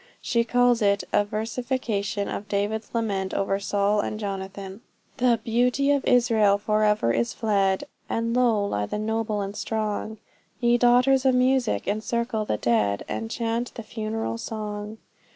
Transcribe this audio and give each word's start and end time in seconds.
She 0.19 0.43
calls 0.43 0.81
it 0.81 1.03
"a 1.13 1.23
Versification 1.23 2.27
of 2.27 2.47
David's 2.47 2.89
lament 2.91 3.35
over 3.35 3.59
Saul 3.59 3.99
and 3.99 4.19
Jonathan." 4.19 4.81
The 5.17 5.39
'beauty 5.43 5.91
of 5.91 6.03
Israel' 6.05 6.57
forever 6.57 7.13
is 7.13 7.33
fled, 7.33 7.83
And 8.09 8.35
low 8.35 8.65
lie 8.65 8.87
the 8.87 8.97
noble 8.97 9.41
and 9.41 9.55
strong; 9.55 10.17
Ye 10.59 10.79
daughters 10.79 11.23
of 11.23 11.35
music 11.35 11.87
encircle 11.87 12.45
the 12.45 12.57
dead, 12.57 13.05
And 13.07 13.29
chant 13.29 13.73
the 13.75 13.83
funereal 13.83 14.39
song. 14.39 14.97